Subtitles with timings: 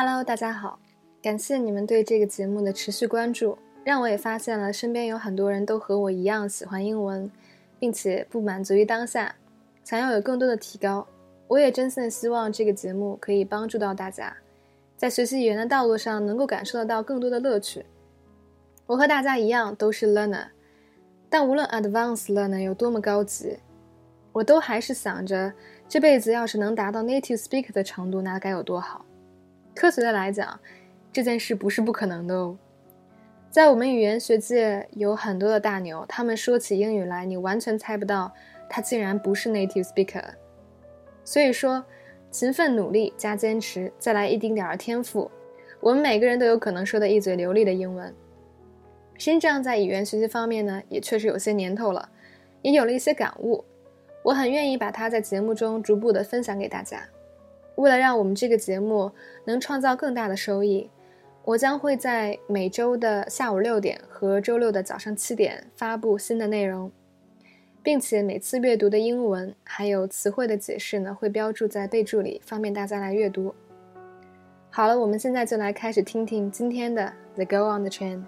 [0.00, 0.78] Hello，大家好，
[1.20, 7.28] 感谢你们对这个节目的持续关注，让我也发现了身边有很多人都和我一样喜欢英文，
[7.80, 9.34] 并且不满足于当下，
[9.82, 11.04] 想要有更多的提高。
[11.48, 14.36] 我也真心的希望这个节目可以帮助到大家，
[14.96, 17.84] 在学习语言的道路上能够感受得到更多的乐趣。
[18.86, 20.46] 我和大家一样都是 learner，
[21.28, 23.58] 但无论 advanced learner 有多么高级，
[24.30, 25.52] 我都还是想着
[25.88, 29.04] 这辈子要是能达到 native speaker 的程度，那该有多好。
[29.78, 30.58] 科学的来讲，
[31.12, 32.58] 这件事不是不可能的哦。
[33.48, 38.34] 在我们语言学界有很多的大牛，他们说起英语来，你完全猜不到
[38.68, 40.24] 他竟然不是 native speaker。
[41.22, 41.84] 所以说，
[42.28, 45.30] 勤奋努力加坚持，再来一丁点儿天赋，
[45.78, 48.12] 我们每个人都有可能说的一嘴流利的英文。
[49.16, 52.08] 深圳在语言学习方面呢，也确实有些年头了，
[52.62, 53.64] 也有了一些感悟。
[54.24, 57.00] 我很愿意把它在节目中逐步的分享给大家。
[57.78, 59.10] 为了让我们这个节目
[59.44, 60.90] 能创造更大的收益，
[61.44, 66.90] 我将会在每周的下午六点和周六的早上七点发布新的内容。
[67.80, 73.54] 并且每次阅读的英文还有词汇的解释呢，会标注在备注里，方便大家来阅读。
[74.68, 78.24] 好了，我们现在就来开始听听今天的 The Go on the Train。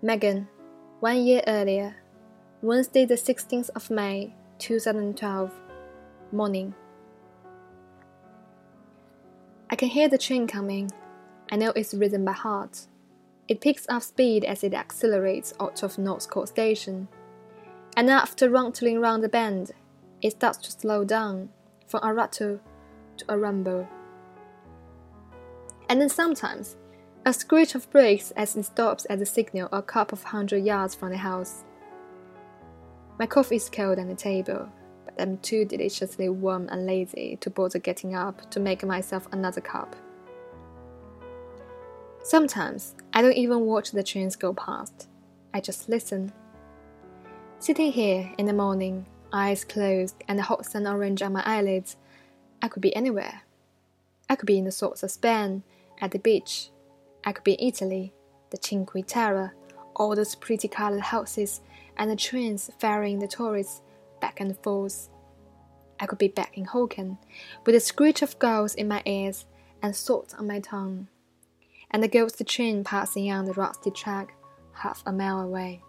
[0.00, 0.46] Megan,
[1.00, 1.92] one year earlier,
[2.62, 5.52] Wednesday, the 16th of May, 2012,
[6.32, 6.74] morning.
[9.68, 10.90] I can hear the train coming.
[11.52, 12.86] I know it's rhythm by heart.
[13.46, 17.08] It picks up speed as it accelerates out of North Court Station.
[17.94, 19.72] And after rattling round the bend,
[20.22, 21.50] it starts to slow down
[21.86, 22.58] from a rattle
[23.18, 23.86] to a rumble.
[25.90, 26.76] And then sometimes,
[27.26, 30.94] a screech of brakes as it stops at the signal a couple of hundred yards
[30.94, 31.62] from the house.
[33.18, 34.68] My coffee is cold on the table,
[35.06, 39.62] but I'm too deliciously warm and lazy to bother getting up to make myself another
[39.62, 39.96] cup.
[42.22, 45.08] Sometimes I don't even watch the trains go past.
[45.54, 46.30] I just listen.
[47.58, 51.96] Sitting here in the morning, eyes closed and the hot sun orange on my eyelids,
[52.60, 53.42] I could be anywhere.
[54.28, 55.62] I could be in the sorts of Spain,
[56.02, 56.70] at the beach.
[57.24, 58.12] I could be in Italy,
[58.50, 59.54] the Cinque Terre,
[59.94, 61.62] all those pretty colored houses
[61.97, 63.81] and the trains ferrying the tourists
[64.19, 65.09] back and forth.
[65.99, 67.17] I could be back in Hoken,
[67.65, 69.45] with the screech of gulls in my ears
[69.81, 71.07] and salt on my tongue
[71.91, 74.29] and the ghost train passing on the rusty track
[74.73, 75.79] half a mile away。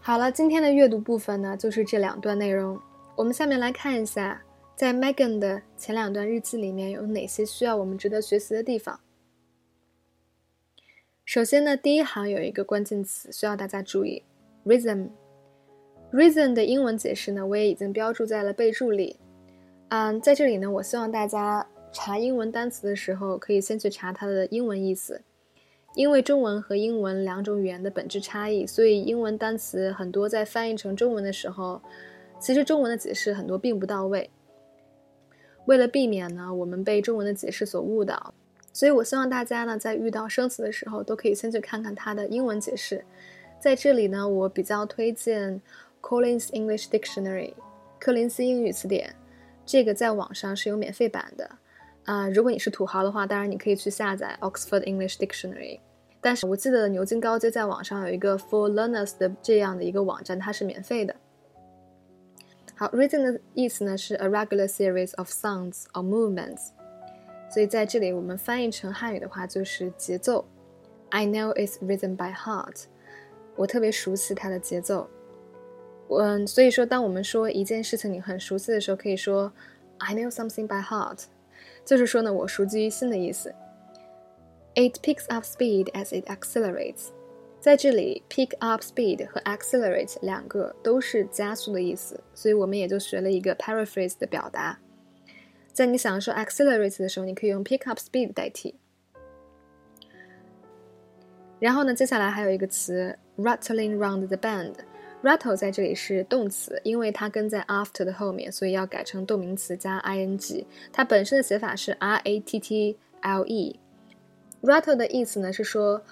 [0.00, 2.80] 好了，今天的阅读部分呢，就是这两段内容。
[3.16, 4.42] 我们下面来看一下，
[4.74, 8.98] 在 Megan 的前两段日记里面有哪些需要我们值得学习的地方。
[11.25, 14.21] 首先呢，第一行有一个关键词需要大家注意
[14.63, 15.09] ，reason。
[16.13, 19.19] reason 的英文解释呢，我也已经标注在了备注里。
[19.89, 21.67] 嗯，在这里呢，我希望大家。
[21.97, 25.21] 查英文单词的时候，可以先去查它的英文意思，
[25.93, 31.81] 因为中文和英文两种语言的本质差异，所以英文单词很多在翻译成中文的时候，
[32.37, 34.29] 其实中文的解释很多并不到位。
[35.67, 38.33] 为了避免呢，我们被中文的解释所误导，
[38.75, 43.05] 所以我希望大家呢，在遇到生词的时候，都可以先去看看它的英文解释。
[43.57, 45.61] 在这里呢，我比较推荐
[46.01, 47.53] Collins English Dictionary，
[47.97, 49.15] 柯林斯英语词典，
[49.65, 51.49] 这个在网上是有免费版的。
[52.03, 55.79] 啊，如果你是土豪的话，当然你可以去下载 Oxford English Dictionary。
[56.19, 61.15] 但是我记得牛津高阶在网上有一个 For Learners 的这样的一个网站，它是免费的。
[62.75, 66.71] 好，rhythm 的意思呢是 a regular series of sounds or movements，
[67.55, 70.43] 所以在这里我们翻译成汉语的话就是节奏。
[71.07, 72.83] I know it's written by heart，
[73.55, 75.09] 我特别熟悉它的节奏。
[76.09, 79.53] 嗯，所以说当我们说一件事情你很熟悉的时候，可以说
[79.99, 81.23] I know something by heart。
[81.85, 83.55] 就是说呢，我熟记于心的意思。
[84.73, 87.07] It picks up speed as it accelerates。
[87.61, 94.77] 在这里，pick up speed 和 accelerate 两个都是加速的意思，所以我们也就学了一个 paraphrase 的表达。
[95.74, 98.74] 在你想说 accelerate 的时候，你可以用 pick up speed 代替。
[101.58, 110.64] 然后呢，接下来还有一个词 rattling round the bend。Rattle 在这里是动词，因为它跟在 after 的后面，所以要改成动名词加 ing。
[110.90, 116.02] 它本身的写法是 r a t t l e。Rattle 的意思呢是说，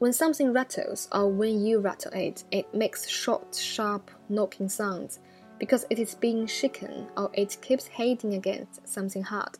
[0.00, 5.18] when something rattles or when you rattle it, it makes short, sharp knocking sounds
[5.59, 9.53] Because it is being shaken or it keeps hitting against something hard。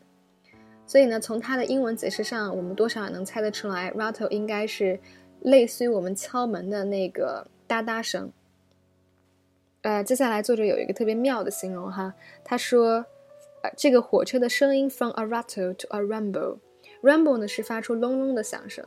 [0.86, 5.00] 所以呢，从它的英文解释上，我们多少也能猜得出来，rattle 应该是
[5.42, 8.32] 类似于我们敲门的那个哒哒声。
[9.82, 12.14] 呃，接下来作者有一个特别妙的形容哈，
[12.44, 13.06] 他说，
[13.64, 18.86] 呃，这个火车的声音 from a rattle to a rumble，rumble 呢是发出隆隆的响声，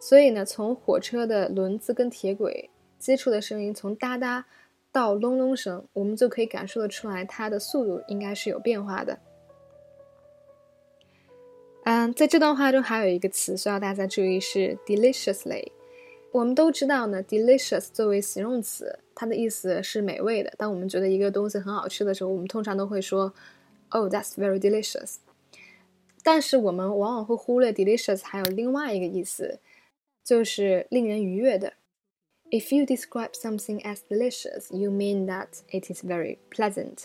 [0.00, 2.68] 所以呢，从火车的轮子跟铁轨
[2.98, 4.44] 接触的声音从哒哒
[4.94, 9.18] 到隆隆声，我们就可以感受得出来它的速度应该是有变化的。
[11.82, 15.72] 嗯，在这段话中还有一个词需要大家注意是 deliciously。
[16.30, 20.52] 我们都知道呢，delicious 作为形容词，它的意思是美味的。
[20.56, 23.34] 当我们觉得一个东西很好吃的时候，我们通常都会说
[23.88, 25.16] ，Oh, that's very delicious。
[26.22, 29.58] 但是我们往往会忽略 delicious 还有另外一个意思，
[30.22, 31.72] 就是令人愉悦的。
[32.50, 37.04] If you describe something as delicious, you mean that it is very pleasant。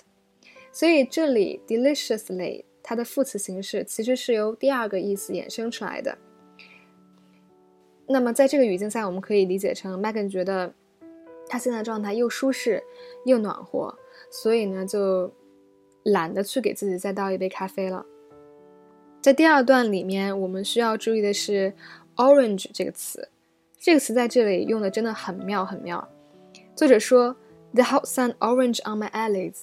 [0.72, 2.66] 所以这里 deliciously。
[2.82, 6.18] 它的副词形式其实是由第二个意思衍生出来的。
[8.08, 10.74] 那么在这个语境下，我们可以理解成 Megan 觉得
[11.48, 12.82] 他现在状态又舒适
[13.26, 13.96] 又暖和，
[14.32, 15.32] 所以呢就
[16.04, 18.04] 懒得去给自己再倒一杯咖啡了。
[19.22, 21.74] 在第二段里面，我们需要注意的是
[22.16, 23.30] “orange” 这个词，
[23.80, 26.06] 这个词在这里用的真的很妙很妙。
[26.76, 27.38] 作者说
[27.74, 29.62] ：“The hot sun orange on my eyelids.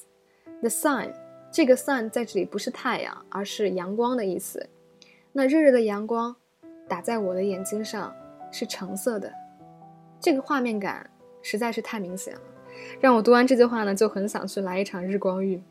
[0.60, 1.12] The sun。”
[1.52, 4.68] 这个 sun 在这里不是太阳，而是阳光的意思。
[5.32, 6.34] 那热热的阳光
[6.88, 8.14] 打在我的眼睛上
[8.50, 9.30] 是橙色的，
[10.18, 11.10] 这个画面感
[11.42, 12.40] 实在是太明显了，
[13.00, 15.62] 让我读完这句话呢就很想去来一场日光浴。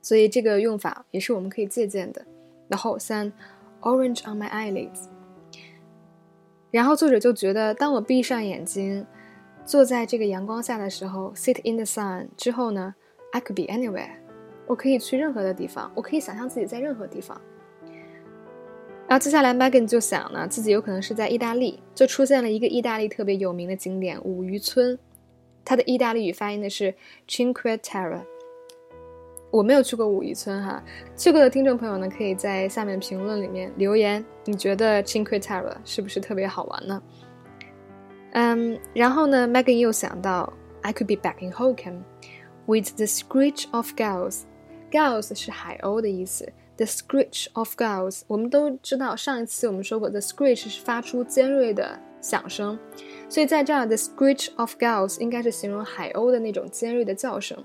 [0.00, 2.24] 所以这个用法也是我们可以借鉴的。
[2.68, 3.32] 然后 sun
[3.82, 5.08] orange on my eyelids。
[6.70, 9.04] 然后作者就觉得，当我闭上眼睛，
[9.64, 12.94] 坐在这个阳光下的时候，sit in the sun 之后呢
[13.32, 14.10] ，I could be anywhere。
[14.66, 17.40] 我可以去任何的地方，我可以想象自己在任何地方。
[19.08, 24.96] 然后接下来，Megan 就想呢，自己有可能是在意大利，就出现了一个意大利特别有名的景点——五渔村。
[25.64, 26.94] 它的意大利语发音的是
[27.28, 28.22] Cinque Terre。
[29.50, 30.82] 我没有去过五渔村哈，
[31.16, 37.02] 去过的听众朋友呢，可以在下面评论里面留言，你觉得 Cinque Terre 是不是特别好玩呢？
[38.32, 40.52] 嗯，然后呢，Megan 又想到
[40.82, 42.02] ，I could be back in Hokum
[42.66, 44.42] with the screech of gulls。
[44.90, 46.52] Gulls 是海鸥的意思。
[46.76, 52.78] The screech of gulls，我们都知道，上一次我们说过，the screech 是发出尖锐的响声，
[53.28, 57.62] 所以在这儿，the screech of gulls 应该是形容海鸥的那种尖锐的叫声。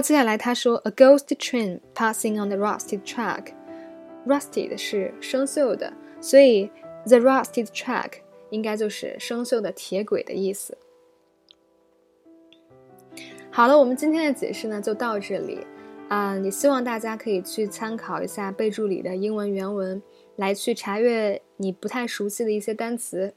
[0.00, 3.52] 接下来他说，a ghost train passing on the rusted track。
[4.26, 6.70] rusted 是生锈的，所以
[7.06, 8.12] the rusted track
[8.50, 10.76] 应该就是生锈的铁轨的意思。
[13.50, 15.66] 好了，我们今天的解释呢就到这里，
[16.08, 20.02] 啊，也希望大家可以去参考一下备注里的英文原文，
[20.36, 23.34] 来去查阅你不太熟悉的一些单词，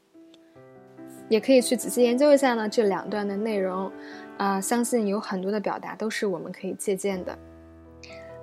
[1.32, 3.90] 也可以去仔细研究一下呢这两段的内容，
[4.36, 7.38] 啊，相信有很多的表达都是我们可以借鉴的。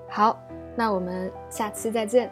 [0.09, 0.41] 好，
[0.75, 2.31] 那我们下期再见。